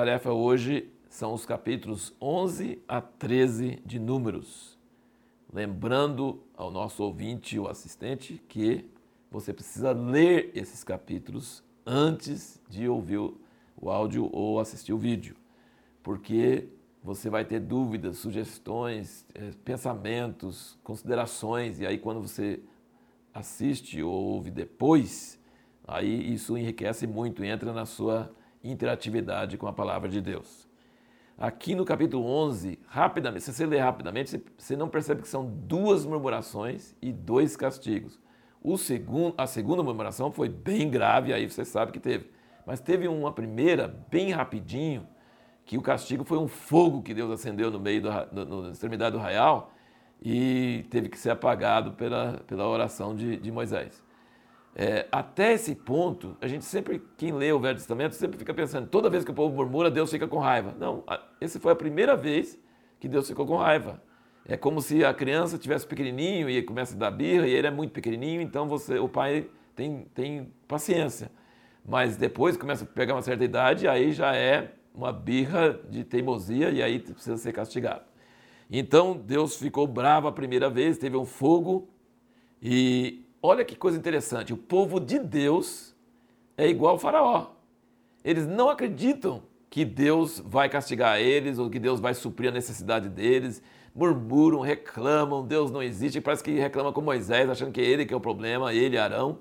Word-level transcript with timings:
tarefa 0.00 0.32
hoje 0.32 0.90
são 1.10 1.34
os 1.34 1.44
capítulos 1.44 2.14
11 2.18 2.82
a 2.88 3.02
13 3.02 3.82
de 3.84 3.98
Números. 3.98 4.78
Lembrando 5.52 6.42
ao 6.56 6.70
nosso 6.70 7.02
ouvinte 7.02 7.58
ou 7.58 7.68
assistente 7.68 8.42
que 8.48 8.88
você 9.30 9.52
precisa 9.52 9.92
ler 9.92 10.52
esses 10.54 10.82
capítulos 10.82 11.62
antes 11.84 12.58
de 12.66 12.88
ouvir 12.88 13.18
o 13.18 13.90
áudio 13.90 14.30
ou 14.32 14.58
assistir 14.58 14.94
o 14.94 14.96
vídeo, 14.96 15.36
porque 16.02 16.70
você 17.04 17.28
vai 17.28 17.44
ter 17.44 17.60
dúvidas, 17.60 18.16
sugestões, 18.16 19.26
eh, 19.34 19.50
pensamentos, 19.62 20.78
considerações, 20.82 21.78
e 21.78 21.86
aí 21.86 21.98
quando 21.98 22.22
você 22.22 22.58
assiste 23.34 24.02
ou 24.02 24.10
ouve 24.14 24.50
depois, 24.50 25.38
aí 25.86 26.32
isso 26.32 26.56
enriquece 26.56 27.06
muito, 27.06 27.44
entra 27.44 27.70
na 27.74 27.84
sua 27.84 28.34
interatividade 28.62 29.56
com 29.56 29.66
a 29.66 29.72
palavra 29.72 30.08
de 30.08 30.20
Deus. 30.20 30.68
Aqui 31.38 31.74
no 31.74 31.84
capítulo 31.84 32.26
11, 32.26 32.78
rapidamente, 32.86 33.44
se 33.44 33.52
você 33.52 33.64
ler 33.64 33.78
rapidamente, 33.78 34.42
você 34.58 34.76
não 34.76 34.88
percebe 34.88 35.22
que 35.22 35.28
são 35.28 35.46
duas 35.46 36.04
murmurações 36.04 36.94
e 37.00 37.10
dois 37.10 37.56
castigos. 37.56 38.20
O 38.62 38.76
segundo, 38.76 39.34
a 39.38 39.46
segunda 39.46 39.82
murmuração 39.82 40.30
foi 40.30 40.50
bem 40.50 40.90
grave, 40.90 41.32
aí 41.32 41.48
você 41.48 41.64
sabe 41.64 41.92
que 41.92 41.98
teve. 41.98 42.30
Mas 42.66 42.78
teve 42.78 43.08
uma 43.08 43.32
primeira, 43.32 43.88
bem 44.10 44.32
rapidinho, 44.32 45.08
que 45.64 45.78
o 45.78 45.82
castigo 45.82 46.24
foi 46.24 46.36
um 46.36 46.48
fogo 46.48 47.02
que 47.02 47.14
Deus 47.14 47.30
acendeu 47.30 47.70
no 47.70 47.80
meio 47.80 48.02
da 48.02 48.28
extremidade 48.70 49.16
do 49.16 49.18
raial 49.22 49.72
e 50.22 50.84
teve 50.90 51.08
que 51.08 51.18
ser 51.18 51.30
apagado 51.30 51.92
pela, 51.92 52.42
pela 52.46 52.68
oração 52.68 53.16
de, 53.16 53.38
de 53.38 53.50
Moisés. 53.50 54.02
É, 54.74 55.06
até 55.10 55.52
esse 55.52 55.74
ponto, 55.74 56.36
a 56.40 56.46
gente 56.46 56.64
sempre, 56.64 57.02
quem 57.16 57.32
lê 57.32 57.52
o 57.52 57.58
Velho 57.58 57.76
Testamento, 57.76 58.14
sempre 58.14 58.38
fica 58.38 58.54
pensando, 58.54 58.86
toda 58.86 59.10
vez 59.10 59.24
que 59.24 59.30
o 59.30 59.34
povo 59.34 59.54
murmura, 59.54 59.90
Deus 59.90 60.10
fica 60.10 60.28
com 60.28 60.38
raiva. 60.38 60.74
Não, 60.78 61.04
essa 61.40 61.58
foi 61.58 61.72
a 61.72 61.76
primeira 61.76 62.16
vez 62.16 62.58
que 62.98 63.08
Deus 63.08 63.26
ficou 63.26 63.46
com 63.46 63.56
raiva. 63.56 64.00
É 64.46 64.56
como 64.56 64.80
se 64.80 65.04
a 65.04 65.12
criança 65.12 65.58
tivesse 65.58 65.86
pequenininho 65.86 66.48
e 66.48 66.62
começa 66.62 66.94
a 66.94 66.98
dar 66.98 67.10
birra 67.10 67.46
e 67.46 67.52
ele 67.52 67.66
é 67.66 67.70
muito 67.70 67.92
pequenininho, 67.92 68.40
então 68.40 68.66
você, 68.68 68.98
o 68.98 69.08
pai 69.08 69.48
tem, 69.74 70.06
tem 70.14 70.52
paciência. 70.66 71.30
Mas 71.84 72.16
depois 72.16 72.56
começa 72.56 72.84
a 72.84 72.86
pegar 72.86 73.14
uma 73.14 73.22
certa 73.22 73.44
idade, 73.44 73.88
aí 73.88 74.12
já 74.12 74.34
é 74.34 74.74
uma 74.94 75.12
birra 75.12 75.80
de 75.88 76.04
teimosia 76.04 76.70
e 76.70 76.82
aí 76.82 76.98
precisa 76.98 77.36
ser 77.36 77.52
castigado. 77.52 78.04
Então 78.70 79.16
Deus 79.16 79.56
ficou 79.56 79.86
bravo 79.86 80.28
a 80.28 80.32
primeira 80.32 80.70
vez, 80.70 80.98
teve 80.98 81.16
um 81.16 81.24
fogo 81.24 81.88
e 82.62 83.24
olha 83.42 83.64
que 83.64 83.76
coisa 83.76 83.98
interessante, 83.98 84.52
o 84.52 84.56
povo 84.56 85.00
de 85.00 85.18
Deus 85.18 85.94
é 86.56 86.68
igual 86.68 86.92
ao 86.92 86.98
faraó. 86.98 87.46
Eles 88.24 88.46
não 88.46 88.68
acreditam 88.68 89.42
que 89.70 89.84
Deus 89.84 90.42
vai 90.44 90.68
castigar 90.68 91.20
eles 91.20 91.58
ou 91.58 91.70
que 91.70 91.78
Deus 91.78 92.00
vai 92.00 92.12
suprir 92.12 92.50
a 92.50 92.52
necessidade 92.52 93.08
deles. 93.08 93.62
Murmuram, 93.94 94.60
reclamam, 94.60 95.46
Deus 95.46 95.70
não 95.70 95.82
existe, 95.82 96.20
parece 96.20 96.42
que 96.42 96.52
reclama 96.52 96.92
com 96.92 97.00
Moisés, 97.00 97.48
achando 97.48 97.72
que 97.72 97.80
é 97.80 97.84
ele 97.84 98.04
que 98.04 98.12
é 98.12 98.16
o 98.16 98.20
problema, 98.20 98.74
ele 98.74 98.98
Arão. 98.98 99.38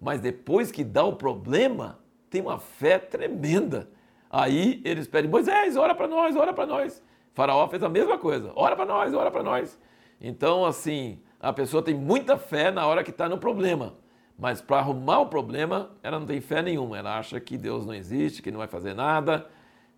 Mas 0.00 0.20
depois 0.20 0.72
que 0.72 0.82
dá 0.82 1.04
o 1.04 1.14
problema, 1.14 1.98
tem 2.28 2.40
uma 2.40 2.58
fé 2.58 2.98
tremenda. 2.98 3.88
Aí 4.30 4.82
eles 4.84 5.06
pedem, 5.06 5.30
Moisés, 5.30 5.76
ora 5.76 5.94
para 5.94 6.08
nós, 6.08 6.34
ora 6.36 6.52
para 6.52 6.66
nós. 6.66 7.02
faraó 7.32 7.68
fez 7.68 7.82
a 7.82 7.88
mesma 7.88 8.18
coisa, 8.18 8.52
ora 8.54 8.74
para 8.74 8.86
nós, 8.86 9.14
ora 9.14 9.30
para 9.30 9.42
nós. 9.42 9.78
Então, 10.20 10.64
assim, 10.64 11.20
a 11.46 11.52
pessoa 11.52 11.80
tem 11.80 11.94
muita 11.94 12.36
fé 12.36 12.72
na 12.72 12.84
hora 12.86 13.04
que 13.04 13.10
está 13.10 13.28
no 13.28 13.38
problema. 13.38 13.94
Mas 14.36 14.60
para 14.60 14.78
arrumar 14.78 15.20
o 15.20 15.26
problema, 15.26 15.90
ela 16.02 16.18
não 16.18 16.26
tem 16.26 16.40
fé 16.40 16.60
nenhuma. 16.60 16.98
Ela 16.98 17.18
acha 17.18 17.38
que 17.38 17.56
Deus 17.56 17.86
não 17.86 17.94
existe, 17.94 18.42
que 18.42 18.50
não 18.50 18.58
vai 18.58 18.66
fazer 18.66 18.94
nada. 18.94 19.46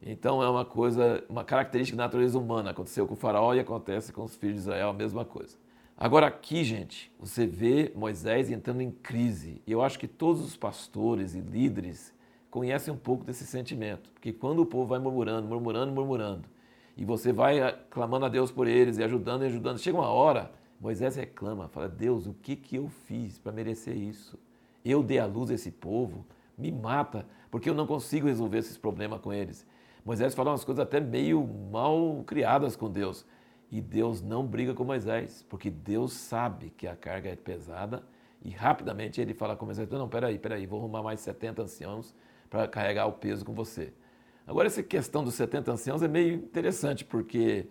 Então 0.03 0.43
é 0.43 0.49
uma 0.49 0.67
coisa, 0.67 1.25
uma 1.27 1.45
característica 1.45 1.97
da 1.97 2.05
natureza 2.05 2.39
humana. 2.39 2.71
Aconteceu 2.71 3.07
com 3.07 3.15
o 3.15 3.17
faraó 3.17 3.55
e 3.55 3.61
acontece 3.61 4.13
com 4.13 4.25
os 4.25 4.37
filhos 4.37 4.57
de 4.57 4.61
Israel 4.61 4.91
a 4.91 4.93
mesma 4.93 5.25
coisa. 5.25 5.57
Agora 5.97 6.27
aqui, 6.27 6.63
gente, 6.65 7.11
você 7.19 7.47
vê 7.47 7.93
Moisés 7.97 8.51
entrando 8.51 8.83
em 8.83 8.91
crise. 8.91 9.63
E 9.67 9.73
eu 9.73 9.81
acho 9.81 9.99
que 9.99 10.07
todos 10.07 10.45
os 10.45 10.55
pastores 10.55 11.35
e 11.35 11.41
líderes 11.41 12.13
conhecem 12.51 12.93
um 12.93 12.97
pouco 12.97 13.25
desse 13.25 13.47
sentimento. 13.47 14.11
Porque 14.13 14.35
quando 14.35 14.61
o 14.61 14.67
povo 14.67 14.87
vai 14.87 14.99
murmurando, 14.99 15.49
murmurando, 15.49 15.93
murmurando, 15.93 16.45
e 16.95 17.07
você 17.07 17.33
vai 17.33 17.75
clamando 17.89 18.27
a 18.27 18.29
Deus 18.29 18.53
por 18.53 18.67
eles 18.67 18.99
e 18.99 19.03
ajudando 19.03 19.45
e 19.45 19.47
ajudando, 19.47 19.79
chega 19.79 19.97
uma 19.97 20.09
hora 20.09 20.59
Moisés 20.81 21.17
reclama, 21.17 21.69
fala: 21.69 21.89
Deus, 21.89 22.27
o 22.27 22.35
que, 22.35 22.57
que 22.57 22.77
eu 22.77 22.89
fiz 22.89 23.39
para 23.39 23.53
merecer 23.53 23.97
isso? 23.97 24.39
Eu 24.85 25.03
dei 25.03 25.19
à 25.19 25.27
luz 25.27 25.51
esse 25.51 25.71
povo, 25.71 26.25
me 26.57 26.71
mata, 26.71 27.27
porque 27.51 27.69
eu 27.69 27.75
não 27.75 27.87
consigo 27.87 28.27
resolver 28.27 28.59
esses 28.59 28.79
problemas 28.79 29.21
com 29.21 29.33
eles. 29.33 29.67
Moisés 30.05 30.35
fala 30.35 30.51
umas 30.51 30.65
coisas 30.65 30.83
até 30.83 31.01
meio 31.01 31.47
mal 31.71 32.23
criadas 32.27 32.77
com 32.77 32.91
Deus. 32.91 33.27
E 33.71 33.81
Deus 33.81 34.23
não 34.23 34.47
briga 34.47 34.73
com 34.73 34.83
Moisés, 34.83 35.45
porque 35.49 35.71
Deus 35.71 36.15
sabe 36.15 36.71
que 36.71 36.87
a 36.87 36.97
carga 36.97 37.29
é 37.29 37.37
pesada 37.37 38.03
e 38.43 38.51
rapidamente 38.51 39.21
ele 39.21 39.35
fala 39.35 39.57
com 39.57 39.67
Moisés: 39.67 39.89
Não, 39.91 40.09
peraí, 40.09 40.39
peraí, 40.39 40.67
vou 40.67 40.79
arrumar 40.79 41.03
mais 41.03 41.21
70 41.21 41.63
anciãos 41.63 42.15
para 42.49 42.67
carregar 42.67 43.07
o 43.07 43.13
peso 43.13 43.45
com 43.45 43.53
você. 43.53 43.93
Agora, 44.47 44.67
essa 44.67 44.83
questão 44.83 45.23
dos 45.23 45.35
70 45.35 45.73
anciãos 45.73 46.03
é 46.03 46.09
meio 46.09 46.37
interessante, 46.37 47.05
porque 47.05 47.67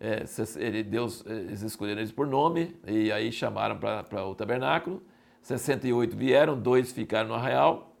é, 0.00 0.82
Deus, 0.84 1.24
é, 1.26 1.32
eles 1.32 1.62
escolheram 1.62 2.00
eles 2.00 2.12
por 2.12 2.26
nome 2.26 2.76
e 2.86 3.10
aí 3.10 3.32
chamaram 3.32 3.76
para 3.78 4.24
o 4.26 4.34
tabernáculo. 4.34 5.02
68 5.42 6.16
vieram, 6.16 6.58
dois 6.58 6.92
ficaram 6.92 7.28
no 7.28 7.34
arraial. 7.34 7.96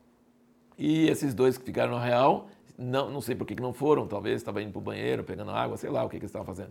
E 0.76 1.08
esses 1.08 1.34
dois 1.34 1.58
que 1.58 1.64
ficaram 1.64 1.92
no 1.92 1.96
arraial, 1.96 2.48
não, 2.78 3.10
não 3.10 3.20
sei 3.20 3.34
por 3.34 3.46
que, 3.46 3.56
que 3.56 3.62
não 3.62 3.72
foram, 3.72 4.06
talvez 4.06 4.36
estavam 4.36 4.62
indo 4.62 4.70
para 4.70 4.78
o 4.78 4.82
banheiro, 4.82 5.24
pegando 5.24 5.50
água, 5.50 5.76
sei 5.76 5.90
lá 5.90 6.04
o 6.04 6.08
que, 6.08 6.18
que 6.18 6.24
eles 6.24 6.30
estavam 6.30 6.46
fazendo. 6.46 6.70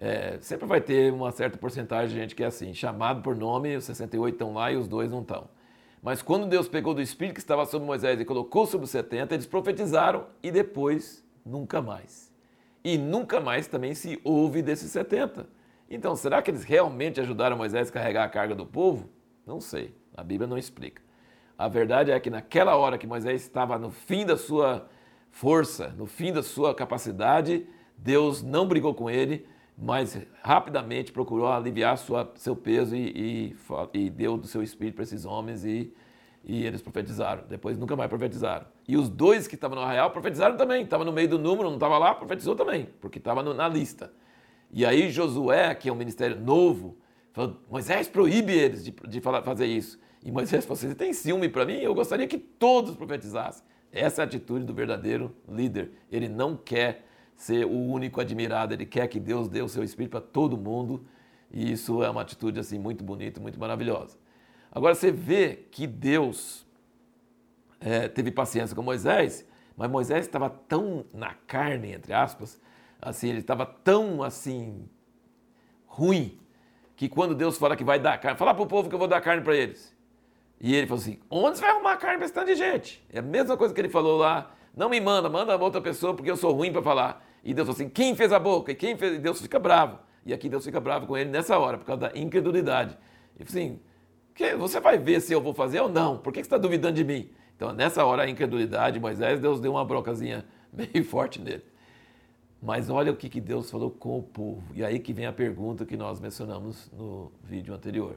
É, 0.00 0.38
sempre 0.40 0.66
vai 0.66 0.80
ter 0.80 1.12
uma 1.12 1.30
certa 1.30 1.58
porcentagem 1.58 2.08
de 2.08 2.14
gente 2.14 2.34
que 2.34 2.42
é 2.42 2.46
assim, 2.46 2.72
chamado 2.72 3.22
por 3.22 3.36
nome, 3.36 3.76
os 3.76 3.84
68 3.84 4.34
estão 4.34 4.54
lá 4.54 4.72
e 4.72 4.76
os 4.76 4.88
dois 4.88 5.10
não 5.10 5.20
estão. 5.20 5.46
Mas 6.02 6.22
quando 6.22 6.46
Deus 6.46 6.68
pegou 6.68 6.94
do 6.94 7.02
Espírito 7.02 7.34
que 7.34 7.40
estava 7.40 7.64
sobre 7.66 7.86
Moisés 7.86 8.18
e 8.18 8.24
colocou 8.24 8.66
sobre 8.66 8.84
os 8.84 8.90
70, 8.90 9.34
eles 9.34 9.46
profetizaram 9.46 10.26
e 10.42 10.50
depois 10.50 11.22
nunca 11.44 11.82
mais 11.82 12.33
e 12.84 12.98
nunca 12.98 13.40
mais 13.40 13.66
também 13.66 13.94
se 13.94 14.20
ouve 14.22 14.60
desses 14.60 14.90
70. 14.92 15.48
Então, 15.90 16.14
será 16.14 16.42
que 16.42 16.50
eles 16.50 16.64
realmente 16.64 17.20
ajudaram 17.20 17.56
Moisés 17.56 17.88
a 17.88 17.92
carregar 17.92 18.24
a 18.24 18.28
carga 18.28 18.54
do 18.54 18.66
povo? 18.66 19.08
Não 19.46 19.60
sei, 19.60 19.94
a 20.14 20.22
Bíblia 20.22 20.46
não 20.46 20.58
explica. 20.58 21.02
A 21.56 21.66
verdade 21.66 22.10
é 22.10 22.20
que 22.20 22.30
naquela 22.30 22.76
hora 22.76 22.98
que 22.98 23.06
Moisés 23.06 23.42
estava 23.42 23.78
no 23.78 23.90
fim 23.90 24.26
da 24.26 24.36
sua 24.36 24.88
força, 25.30 25.88
no 25.96 26.06
fim 26.06 26.32
da 26.32 26.42
sua 26.42 26.74
capacidade, 26.74 27.66
Deus 27.96 28.42
não 28.42 28.66
brigou 28.66 28.94
com 28.94 29.08
ele, 29.08 29.46
mas 29.76 30.20
rapidamente 30.42 31.12
procurou 31.12 31.48
aliviar 31.48 31.96
sua, 31.96 32.32
seu 32.36 32.54
peso 32.54 32.94
e, 32.94 33.54
e, 33.92 33.98
e 34.06 34.10
deu 34.10 34.36
do 34.36 34.46
seu 34.46 34.62
espírito 34.62 34.96
para 34.96 35.04
esses 35.04 35.24
homens 35.24 35.64
e 35.64 35.92
e 36.46 36.64
eles 36.64 36.82
profetizaram. 36.82 37.44
Depois 37.48 37.78
nunca 37.78 37.96
mais 37.96 38.08
profetizaram. 38.08 38.66
E 38.86 38.96
os 38.96 39.08
dois 39.08 39.46
que 39.46 39.54
estavam 39.54 39.76
no 39.76 39.82
arraial 39.82 40.10
profetizaram 40.10 40.56
também. 40.56 40.84
Estava 40.84 41.04
no 41.04 41.12
meio 41.12 41.28
do 41.28 41.38
número, 41.38 41.68
não 41.68 41.76
estava 41.76 41.96
lá, 41.98 42.14
profetizou 42.14 42.54
também, 42.54 42.88
porque 43.00 43.18
estava 43.18 43.42
na 43.42 43.68
lista. 43.68 44.12
E 44.70 44.84
aí 44.84 45.10
Josué, 45.10 45.74
que 45.74 45.88
é 45.88 45.92
um 45.92 45.96
ministério 45.96 46.38
novo, 46.38 46.96
falou: 47.32 47.56
Moisés 47.70 48.08
proíbe 48.08 48.52
eles 48.52 48.84
de, 48.84 48.90
de 48.90 49.20
falar, 49.20 49.42
fazer 49.42 49.66
isso. 49.66 49.98
E 50.24 50.30
Moisés 50.30 50.64
falou: 50.64 50.76
Você 50.76 50.94
tem 50.94 51.12
ciúme 51.12 51.48
para 51.48 51.64
mim? 51.64 51.78
Eu 51.78 51.94
gostaria 51.94 52.26
que 52.26 52.38
todos 52.38 52.94
profetizassem. 52.94 53.64
Essa 53.92 54.22
é 54.22 54.24
a 54.24 54.26
atitude 54.26 54.64
do 54.64 54.74
verdadeiro 54.74 55.34
líder. 55.48 55.92
Ele 56.10 56.28
não 56.28 56.56
quer 56.56 57.06
ser 57.36 57.64
o 57.64 57.70
único 57.70 58.20
admirado, 58.20 58.74
ele 58.74 58.84
quer 58.84 59.06
que 59.06 59.20
Deus 59.20 59.48
dê 59.48 59.62
o 59.62 59.68
seu 59.68 59.84
espírito 59.84 60.10
para 60.10 60.20
todo 60.20 60.56
mundo. 60.56 61.06
E 61.50 61.70
isso 61.70 62.02
é 62.02 62.10
uma 62.10 62.22
atitude 62.22 62.58
assim 62.58 62.78
muito 62.78 63.04
bonita, 63.04 63.40
muito 63.40 63.58
maravilhosa. 63.60 64.18
Agora 64.74 64.94
você 64.94 65.12
vê 65.12 65.66
que 65.70 65.86
Deus 65.86 66.66
é, 67.80 68.08
teve 68.08 68.30
paciência 68.30 68.74
com 68.74 68.82
Moisés, 68.82 69.46
mas 69.76 69.90
Moisés 69.90 70.26
estava 70.26 70.50
tão 70.50 71.04
na 71.12 71.34
carne, 71.46 71.92
entre 71.92 72.12
aspas, 72.12 72.60
assim, 73.00 73.28
ele 73.28 73.38
estava 73.38 73.64
tão 73.64 74.22
assim 74.22 74.88
ruim, 75.86 76.40
que 76.96 77.08
quando 77.08 77.34
Deus 77.34 77.56
fala 77.56 77.76
que 77.76 77.84
vai 77.84 78.00
dar 78.00 78.18
carne, 78.18 78.38
fala 78.38 78.54
para 78.54 78.62
o 78.62 78.66
povo 78.66 78.88
que 78.88 78.94
eu 78.94 78.98
vou 78.98 79.08
dar 79.08 79.20
carne 79.20 79.42
para 79.42 79.54
eles. 79.54 79.94
E 80.60 80.74
ele 80.74 80.86
falou 80.86 81.02
assim: 81.02 81.18
onde 81.30 81.58
você 81.58 81.62
vai 81.62 81.72
arrumar 81.72 81.96
carne 81.96 82.16
para 82.16 82.24
esse 82.24 82.34
tanto 82.34 82.46
de 82.46 82.54
gente? 82.54 83.04
É 83.12 83.18
a 83.18 83.22
mesma 83.22 83.56
coisa 83.56 83.74
que 83.74 83.80
ele 83.80 83.88
falou 83.88 84.16
lá. 84.16 84.50
Não 84.76 84.88
me 84.88 85.00
manda, 85.00 85.28
manda 85.28 85.56
outra 85.56 85.80
pessoa 85.80 86.14
porque 86.14 86.30
eu 86.30 86.36
sou 86.36 86.52
ruim 86.52 86.72
para 86.72 86.82
falar. 86.82 87.24
E 87.44 87.52
Deus 87.52 87.66
falou 87.66 87.76
assim: 87.76 87.88
quem 87.88 88.16
fez 88.16 88.32
a 88.32 88.38
boca? 88.38 88.72
E 88.72 88.74
quem 88.74 88.96
fez? 88.96 89.16
E 89.16 89.18
Deus 89.18 89.40
fica 89.40 89.58
bravo. 89.58 89.98
E 90.24 90.32
aqui 90.32 90.48
Deus 90.48 90.64
fica 90.64 90.80
bravo 90.80 91.06
com 91.06 91.16
ele 91.16 91.30
nessa 91.30 91.58
hora, 91.58 91.76
por 91.76 91.84
causa 91.84 92.08
da 92.08 92.18
incredulidade. 92.18 92.96
Falou 93.36 93.46
assim: 93.46 93.80
porque 94.34 94.56
você 94.56 94.80
vai 94.80 94.98
ver 94.98 95.20
se 95.20 95.32
eu 95.32 95.40
vou 95.40 95.54
fazer 95.54 95.80
ou 95.80 95.88
não. 95.88 96.18
Por 96.18 96.32
que 96.32 96.40
você 96.40 96.46
está 96.46 96.58
duvidando 96.58 96.96
de 96.96 97.04
mim? 97.04 97.30
Então, 97.54 97.72
nessa 97.72 98.04
hora, 98.04 98.24
a 98.24 98.28
incredulidade, 98.28 98.98
Moisés, 98.98 99.38
Deus 99.38 99.60
deu 99.60 99.70
uma 99.70 99.84
brocazinha 99.84 100.44
meio 100.74 101.04
forte 101.04 101.40
nele. 101.40 101.62
Mas 102.60 102.90
olha 102.90 103.12
o 103.12 103.16
que, 103.16 103.28
que 103.28 103.40
Deus 103.40 103.70
falou 103.70 103.92
com 103.92 104.18
o 104.18 104.22
povo. 104.24 104.74
E 104.74 104.84
aí 104.84 104.98
que 104.98 105.12
vem 105.12 105.26
a 105.26 105.32
pergunta 105.32 105.86
que 105.86 105.96
nós 105.96 106.18
mencionamos 106.18 106.90
no 106.90 107.30
vídeo 107.44 107.72
anterior. 107.72 108.16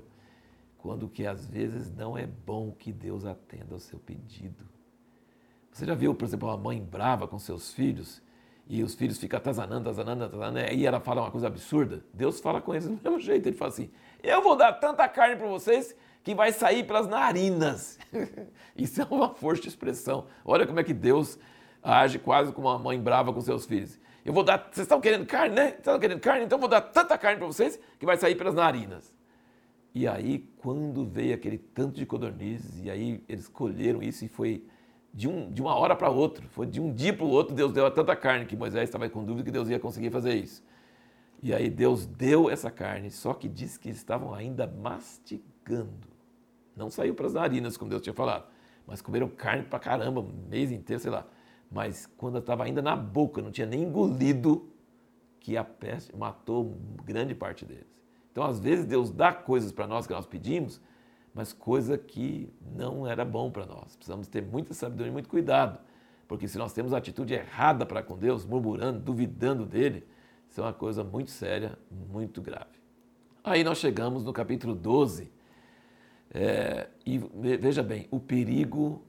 Quando 0.79 1.07
que 1.07 1.23
às 1.27 1.45
vezes 1.45 1.93
não 1.93 2.17
é 2.17 2.25
bom 2.25 2.71
que 2.71 2.91
Deus 2.91 3.23
atenda 3.23 3.75
ao 3.75 3.79
seu 3.79 3.99
pedido. 3.99 4.65
Você 5.71 5.85
já 5.85 5.93
viu, 5.93 6.15
por 6.15 6.25
exemplo, 6.25 6.49
uma 6.49 6.57
mãe 6.57 6.81
brava 6.81 7.27
com 7.27 7.37
seus 7.37 7.71
filhos 7.71 8.23
e 8.69 8.83
os 8.83 8.95
filhos 8.95 9.17
ficam 9.17 9.37
atazanando, 9.37 9.89
atazanando, 9.89 10.25
atazanando, 10.25 10.73
e 10.73 10.85
ela 10.85 10.99
fala 10.99 11.21
uma 11.21 11.31
coisa 11.31 11.47
absurda, 11.47 12.03
Deus 12.13 12.39
fala 12.39 12.61
com 12.61 12.73
eles 12.73 12.87
do 12.87 12.99
mesmo 13.01 13.19
jeito. 13.19 13.47
Ele 13.47 13.55
fala 13.55 13.69
assim: 13.69 13.89
Eu 14.21 14.41
vou 14.41 14.55
dar 14.55 14.73
tanta 14.73 15.07
carne 15.07 15.35
para 15.35 15.47
vocês 15.47 15.95
que 16.23 16.35
vai 16.35 16.51
sair 16.51 16.85
pelas 16.85 17.07
narinas. 17.07 17.97
Isso 18.75 19.01
é 19.01 19.05
uma 19.09 19.29
força 19.29 19.61
de 19.61 19.69
expressão. 19.69 20.27
Olha 20.43 20.67
como 20.67 20.79
é 20.79 20.83
que 20.83 20.93
Deus 20.93 21.39
age 21.81 22.19
quase 22.19 22.51
como 22.51 22.67
uma 22.67 22.77
mãe 22.77 22.99
brava 22.99 23.31
com 23.31 23.39
seus 23.39 23.65
filhos. 23.65 23.99
Eu 24.25 24.33
vou 24.33 24.43
dar. 24.43 24.57
Vocês 24.57 24.85
estão 24.85 24.99
querendo 24.99 25.25
carne, 25.25 25.55
né? 25.55 25.63
Vocês 25.67 25.77
estão 25.77 25.99
querendo 25.99 26.19
carne? 26.19 26.45
Então 26.45 26.57
eu 26.57 26.59
vou 26.59 26.69
dar 26.69 26.81
tanta 26.81 27.17
carne 27.17 27.37
para 27.37 27.47
vocês 27.47 27.79
que 27.97 28.05
vai 28.05 28.17
sair 28.17 28.35
pelas 28.35 28.53
narinas. 28.53 29.15
E 29.95 30.05
aí, 30.05 30.47
quando 30.57 31.05
veio 31.05 31.33
aquele 31.33 31.57
tanto 31.57 31.95
de 31.95 32.05
codornizes, 32.05 32.83
e 32.83 32.91
aí 32.91 33.23
eles 33.27 33.47
colheram 33.47 34.03
isso 34.03 34.25
e 34.25 34.27
foi 34.27 34.63
de, 35.13 35.27
um, 35.27 35.51
de 35.51 35.61
uma 35.61 35.75
hora 35.75 35.95
para 35.95 36.09
outra, 36.09 36.45
foi 36.49 36.65
de 36.65 36.79
um 36.79 36.93
dia 36.93 37.13
para 37.13 37.25
o 37.25 37.29
outro, 37.29 37.55
Deus 37.55 37.71
deu 37.71 37.89
tanta 37.91 38.15
carne 38.15 38.45
que 38.45 38.55
Moisés 38.55 38.83
estava 38.83 39.09
com 39.09 39.23
dúvida 39.23 39.45
que 39.45 39.51
Deus 39.51 39.69
ia 39.69 39.79
conseguir 39.79 40.11
fazer 40.11 40.35
isso. 40.35 40.63
E 41.41 41.53
aí 41.53 41.69
Deus 41.69 42.05
deu 42.05 42.49
essa 42.49 42.71
carne, 42.71 43.11
só 43.11 43.33
que 43.33 43.47
disse 43.47 43.79
que 43.79 43.89
eles 43.89 43.97
estavam 43.97 44.33
ainda 44.33 44.67
mastigando. 44.67 46.07
Não 46.75 46.89
saiu 46.89 47.13
para 47.13 47.27
as 47.27 47.33
narinas, 47.33 47.77
como 47.77 47.89
Deus 47.89 48.01
tinha 48.01 48.13
falado, 48.13 48.45
mas 48.85 49.01
comeram 49.01 49.27
carne 49.27 49.63
para 49.63 49.79
caramba, 49.79 50.21
um 50.21 50.31
mês 50.49 50.71
inteiro, 50.71 51.01
sei 51.01 51.11
lá. 51.11 51.25
Mas 51.71 52.05
quando 52.17 52.37
estava 52.37 52.63
ainda 52.63 52.81
na 52.81 52.95
boca, 52.95 53.41
não 53.41 53.51
tinha 53.51 53.67
nem 53.67 53.83
engolido, 53.83 54.69
que 55.39 55.55
a 55.55 55.63
peste 55.63 56.13
matou 56.15 56.77
grande 57.05 57.33
parte 57.33 57.63
deles. 57.63 57.87
Então, 58.31 58.43
às 58.43 58.59
vezes, 58.59 58.85
Deus 58.85 59.11
dá 59.11 59.31
coisas 59.31 59.71
para 59.71 59.87
nós 59.87 60.05
que 60.05 60.13
nós 60.13 60.25
pedimos, 60.25 60.81
mas 61.37 61.53
coisa 61.53 61.99
que 61.99 62.51
não 62.75 63.05
era 63.05 63.23
bom 63.23 63.51
para 63.51 63.63
nós. 63.63 63.95
Precisamos 63.95 64.27
ter 64.27 64.41
muita 64.41 64.73
sabedoria 64.73 65.11
e 65.11 65.13
muito 65.13 65.29
cuidado, 65.29 65.79
porque 66.27 66.47
se 66.47 66.57
nós 66.57 66.73
temos 66.73 66.93
a 66.93 66.97
atitude 66.97 67.35
errada 67.35 67.85
para 67.85 68.01
com 68.01 68.17
Deus, 68.17 68.43
murmurando, 68.43 68.99
duvidando 68.99 69.63
dele, 69.63 70.07
isso 70.49 70.59
é 70.59 70.63
uma 70.63 70.73
coisa 70.73 71.03
muito 71.03 71.29
séria, 71.29 71.77
muito 71.91 72.41
grave. 72.41 72.79
Aí 73.43 73.63
nós 73.63 73.77
chegamos 73.77 74.23
no 74.23 74.33
capítulo 74.33 74.73
12, 74.73 75.31
é, 76.33 76.89
e 77.05 77.19
veja 77.19 77.83
bem, 77.83 78.07
o 78.09 78.19
perigo 78.19 79.05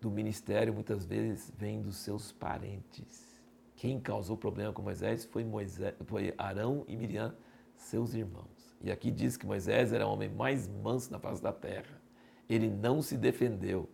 do 0.00 0.10
ministério 0.10 0.74
muitas 0.74 1.06
vezes 1.06 1.52
vem 1.56 1.80
dos 1.80 1.98
seus 1.98 2.32
parentes. 2.32 3.40
Quem 3.76 4.00
causou 4.00 4.36
problema 4.36 4.72
com 4.72 4.82
Moisés 4.82 5.24
foi, 5.24 5.44
Moisés, 5.44 5.94
foi 6.04 6.34
Arão 6.36 6.84
e 6.88 6.96
Miriam, 6.96 7.32
seus 7.76 8.12
irmãos. 8.12 8.59
E 8.82 8.90
aqui 8.90 9.10
diz 9.10 9.36
que 9.36 9.46
Moisés 9.46 9.92
era 9.92 10.06
o 10.06 10.12
homem 10.12 10.28
mais 10.28 10.68
manso 10.68 11.12
na 11.12 11.18
face 11.18 11.42
da 11.42 11.52
terra. 11.52 12.00
Ele 12.48 12.68
não 12.68 13.02
se 13.02 13.16
defendeu. 13.16 13.88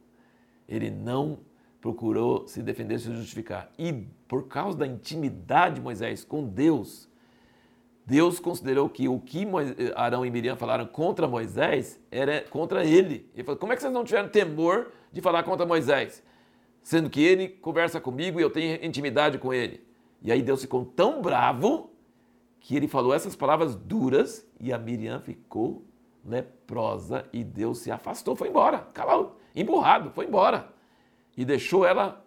Ele 0.69 0.91
não 0.91 1.41
procurou 1.81 2.47
se 2.47 2.63
defender, 2.63 2.99
se 2.99 3.13
justificar. 3.13 3.71
E 3.79 3.93
por 4.29 4.49
causa 4.49 4.79
da 4.79 4.87
intimidade 4.87 5.77
de 5.77 5.81
Moisés 5.81 6.25
com 6.25 6.47
Deus, 6.47 7.09
Deus 8.07 8.39
considerou 8.39 8.89
que 8.89 9.09
o 9.09 9.19
que 9.19 9.45
Arão 9.97 10.25
e 10.25 10.31
Miriam 10.31 10.57
falaram 10.57 10.87
contra 10.87 11.27
Moisés 11.27 12.01
era 12.11 12.43
contra 12.43 12.85
ele. 12.85 13.29
Ele 13.35 13.45
falou: 13.45 13.59
como 13.59 13.73
é 13.73 13.77
que 13.77 13.83
vocês 13.83 13.93
não 13.93 14.05
tiveram 14.05 14.29
temor 14.29 14.93
de 15.13 15.21
falar 15.21 15.43
contra 15.43 15.67
Moisés? 15.67 16.23
Sendo 16.83 17.11
que 17.11 17.21
ele 17.21 17.49
conversa 17.49 18.01
comigo 18.01 18.39
e 18.39 18.43
eu 18.43 18.51
tenho 18.51 18.85
intimidade 18.85 19.39
com 19.39 19.53
ele. 19.53 19.85
E 20.23 20.31
aí 20.31 20.41
Deus 20.41 20.63
ficou 20.63 20.85
tão 20.85 21.21
bravo 21.21 21.91
que 22.67 22.75
ele 22.75 22.89
falou 22.89 23.15
essas 23.15 23.37
palavras 23.37 23.77
duras 23.77 24.45
e 24.59 24.73
a 24.73 24.79
Miriam 24.79 25.21
ficou 25.21 25.85
leprosa 26.25 27.25
e 27.33 27.45
Deus 27.45 27.79
se 27.79 27.93
afastou, 27.93 28.35
foi 28.35 28.49
embora, 28.49 28.89
calou, 28.93 29.39
emburrado, 29.55 30.11
foi 30.11 30.27
embora. 30.27 30.69
E 31.37 31.45
deixou 31.45 31.87
ela, 31.87 32.27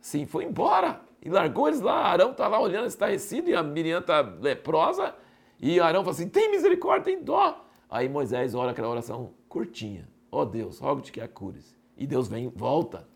sim, 0.00 0.26
foi 0.26 0.42
embora. 0.42 1.00
E 1.22 1.30
largou 1.30 1.68
eles 1.68 1.80
lá, 1.80 1.98
Arão 1.98 2.32
está 2.32 2.48
lá 2.48 2.58
olhando 2.58 2.88
estarrecido 2.88 3.48
e 3.48 3.54
a 3.54 3.62
Miriam 3.62 4.00
está 4.00 4.20
leprosa. 4.22 5.14
E 5.60 5.78
Arão 5.78 6.02
fala 6.02 6.16
assim: 6.16 6.28
tem 6.28 6.50
misericórdia, 6.50 7.04
tem 7.04 7.22
dó. 7.22 7.64
Aí 7.88 8.08
Moisés 8.08 8.56
ora 8.56 8.72
aquela 8.72 8.88
oração 8.88 9.30
curtinha: 9.48 10.08
Ó 10.32 10.40
oh 10.40 10.44
Deus, 10.44 10.80
rogo-te 10.80 11.12
que 11.12 11.20
a 11.20 11.28
cures. 11.28 11.78
E 11.96 12.08
Deus 12.08 12.26
vem, 12.26 12.48
volta 12.48 13.06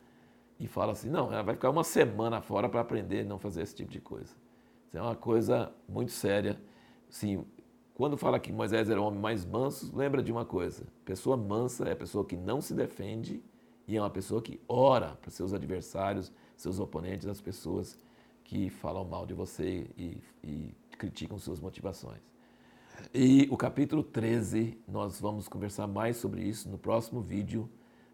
e 0.61 0.69
fala 0.69 0.93
assim: 0.93 1.11
não, 1.11 1.33
ela 1.33 1.43
vai 1.43 1.57
ficar 1.57 1.71
uma 1.71 1.83
semana 1.83 2.41
fora 2.41 2.69
para 2.69 2.81
aprender 2.81 3.23
a 3.23 3.25
não 3.25 3.41
fazer 3.41 3.63
esse 3.63 3.75
tipo 3.75 3.91
de 3.91 4.01
coisa. 4.01 4.44
Isso 4.95 4.99
é 5.01 5.03
uma 5.03 5.17
coisa 5.17 5.73
muito 5.89 6.13
séria. 6.13 6.57
Sim, 7.11 7.45
quando 7.95 8.17
fala 8.17 8.39
que 8.39 8.53
Moisés 8.53 8.89
era 8.89 9.03
o 9.03 9.05
homem 9.05 9.19
mais 9.19 9.45
manso, 9.45 9.91
lembra 9.93 10.23
de 10.23 10.31
uma 10.31 10.45
coisa: 10.45 10.87
pessoa 11.05 11.37
mansa 11.37 11.89
é 11.89 11.93
a 11.95 11.97
pessoa 11.97 12.25
que 12.25 12.37
não 12.37 12.61
se 12.61 12.73
defende 12.75 13.43
e 13.89 13.97
é 13.97 14.01
uma 14.01 14.09
pessoa 14.09 14.41
que 14.41 14.61
ora 14.69 15.19
para 15.21 15.33
seus 15.33 15.53
adversários, 15.53 16.31
seus 16.57 16.79
oponentes, 16.79 17.27
as 17.27 17.41
pessoas 17.41 17.99
que 18.45 18.71
falam 18.71 19.05
mal 19.05 19.27
de 19.27 19.35
você 19.35 19.85
e, 19.99 20.23
e 20.45 20.73
criticam 20.97 21.41
suas 21.41 21.59
motivações. 21.59 22.21
E 23.13 23.49
o 23.51 23.57
capítulo 23.57 24.05
13, 24.05 24.79
nós 24.87 25.21
vamos 25.21 25.49
conversar 25.49 25.89
mais 25.89 26.19
sobre 26.19 26.45
isso 26.45 26.69
no 26.69 26.79
próximo 26.79 27.21
vídeo, 27.21 27.69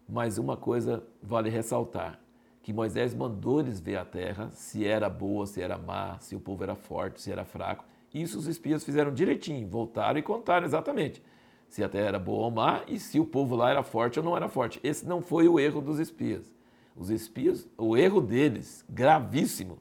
mas 0.09 0.39
uma 0.39 0.57
coisa 0.57 1.03
vale 1.21 1.47
ressaltar 1.51 2.19
que 2.61 2.73
Moisés 2.73 3.13
mandou 3.13 3.59
eles 3.59 3.79
ver 3.79 3.97
a 3.97 4.05
terra, 4.05 4.49
se 4.51 4.85
era 4.85 5.09
boa, 5.09 5.45
se 5.47 5.61
era 5.61 5.77
má, 5.77 6.19
se 6.19 6.35
o 6.35 6.39
povo 6.39 6.63
era 6.63 6.75
forte, 6.75 7.21
se 7.21 7.31
era 7.31 7.43
fraco. 7.43 7.85
Isso 8.13 8.37
os 8.37 8.47
espias 8.47 8.83
fizeram 8.83 9.13
direitinho, 9.13 9.67
voltaram 9.67 10.19
e 10.19 10.21
contaram 10.21 10.65
exatamente 10.65 11.23
se 11.71 11.81
a 11.81 11.87
terra 11.87 12.07
era 12.09 12.19
boa 12.19 12.43
ou 12.43 12.51
má 12.51 12.83
e 12.85 12.99
se 12.99 13.17
o 13.17 13.25
povo 13.25 13.55
lá 13.55 13.69
era 13.69 13.81
forte 13.81 14.19
ou 14.19 14.25
não 14.25 14.35
era 14.35 14.49
forte. 14.49 14.77
Esse 14.83 15.07
não 15.07 15.21
foi 15.21 15.47
o 15.47 15.57
erro 15.57 15.79
dos 15.79 15.99
espias. 15.99 16.53
Os 16.93 17.09
espias, 17.09 17.65
o 17.77 17.95
erro 17.95 18.19
deles, 18.19 18.83
gravíssimo, 18.89 19.79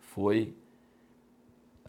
foi 0.00 0.56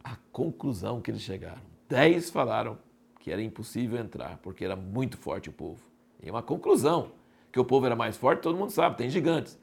a 0.03 0.15
conclusão 0.31 1.01
que 1.01 1.09
eles 1.09 1.23
chegaram. 1.23 1.63
Dez 1.87 2.29
falaram 2.29 2.77
que 3.19 3.31
era 3.31 3.41
impossível 3.41 3.99
entrar 3.99 4.37
porque 4.37 4.63
era 4.63 4.75
muito 4.75 5.17
forte 5.17 5.49
o 5.49 5.51
povo. 5.51 5.81
E 6.21 6.29
uma 6.29 6.43
conclusão, 6.43 7.11
que 7.51 7.59
o 7.59 7.65
povo 7.65 7.87
era 7.87 7.95
mais 7.95 8.17
forte, 8.17 8.43
todo 8.43 8.55
mundo 8.55 8.69
sabe, 8.69 8.97
tem 8.97 9.09
gigantes. 9.09 9.57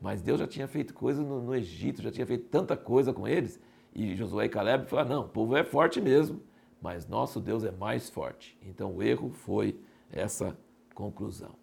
Mas 0.00 0.22
Deus 0.22 0.38
já 0.38 0.46
tinha 0.46 0.68
feito 0.68 0.94
coisa 0.94 1.22
no, 1.22 1.42
no, 1.42 1.54
Egito, 1.54 2.02
já 2.02 2.10
tinha 2.10 2.26
feito 2.26 2.48
tanta 2.48 2.76
coisa 2.76 3.12
com 3.12 3.26
eles. 3.26 3.60
E 3.94 4.14
Josué 4.14 4.44
e 4.44 4.48
Caleb 4.48 4.86
falaram: 4.86 5.08
não, 5.08 5.20
o 5.22 5.28
povo 5.28 5.56
é 5.56 5.64
forte 5.64 6.00
mesmo, 6.00 6.40
mas 6.80 7.06
nosso 7.06 7.40
Deus 7.40 7.64
é 7.64 7.70
mais 7.70 8.08
forte. 8.08 8.56
Então 8.62 8.94
o 8.94 9.02
erro 9.02 9.30
foi 9.30 9.80
essa 10.10 10.56
conclusão. 10.94 11.54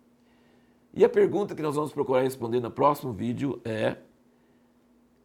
E 0.93 1.03
a 1.03 1.09
pergunta 1.09 1.55
que 1.55 1.61
nós 1.61 1.75
vamos 1.75 1.93
procurar 1.93 2.21
responder 2.21 2.59
no 2.59 2.71
próximo 2.71 3.13
vídeo 3.13 3.61
é: 3.63 3.97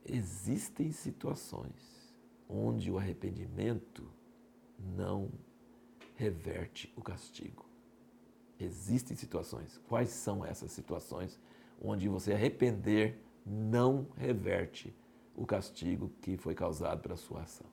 existem 0.05 0.93
situações 0.93 2.15
onde 2.49 2.91
o 2.91 2.99
arrependimento 2.99 4.09
não 4.79 5.31
reverte 6.17 6.93
o 6.97 7.03
castigo? 7.03 7.65
Existem 8.59 9.17
situações. 9.17 9.81
Quais 9.89 10.11
são 10.11 10.45
essas 10.45 10.71
situações? 10.71 11.41
Onde 11.81 12.09
você 12.09 12.33
arrepender 12.33 13.23
não 13.45 14.07
reverte 14.17 14.95
o 15.35 15.47
castigo 15.47 16.13
que 16.21 16.37
foi 16.37 16.55
causado 16.55 17.01
pela 17.01 17.17
sua 17.17 17.43
ação. 17.43 17.67